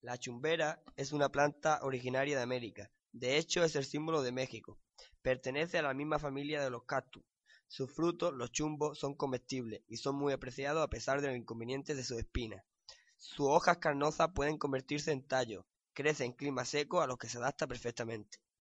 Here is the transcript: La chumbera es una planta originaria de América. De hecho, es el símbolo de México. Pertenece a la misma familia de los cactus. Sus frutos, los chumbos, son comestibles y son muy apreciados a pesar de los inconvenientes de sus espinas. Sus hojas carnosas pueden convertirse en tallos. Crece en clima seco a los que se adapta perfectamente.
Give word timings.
La 0.00 0.16
chumbera 0.16 0.80
es 0.94 1.12
una 1.12 1.28
planta 1.28 1.80
originaria 1.82 2.36
de 2.36 2.42
América. 2.42 2.88
De 3.10 3.36
hecho, 3.36 3.64
es 3.64 3.74
el 3.74 3.84
símbolo 3.84 4.22
de 4.22 4.30
México. 4.30 4.78
Pertenece 5.22 5.76
a 5.76 5.82
la 5.82 5.92
misma 5.92 6.20
familia 6.20 6.62
de 6.62 6.70
los 6.70 6.84
cactus. 6.84 7.24
Sus 7.66 7.92
frutos, 7.92 8.32
los 8.32 8.52
chumbos, 8.52 8.96
son 8.98 9.16
comestibles 9.16 9.82
y 9.88 9.96
son 9.96 10.14
muy 10.14 10.32
apreciados 10.32 10.84
a 10.84 10.88
pesar 10.88 11.20
de 11.20 11.28
los 11.28 11.36
inconvenientes 11.36 11.96
de 11.96 12.04
sus 12.04 12.18
espinas. 12.18 12.64
Sus 13.16 13.48
hojas 13.48 13.78
carnosas 13.78 14.30
pueden 14.32 14.56
convertirse 14.56 15.10
en 15.10 15.26
tallos. 15.26 15.64
Crece 15.94 16.24
en 16.24 16.32
clima 16.32 16.64
seco 16.64 17.00
a 17.00 17.08
los 17.08 17.18
que 17.18 17.28
se 17.28 17.38
adapta 17.38 17.66
perfectamente. 17.66 18.38